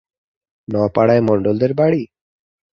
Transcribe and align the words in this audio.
ন-পাড়ায়, 0.67 1.21
মণ্ডলদের 1.21 1.71
বাড়ি? 1.73 2.01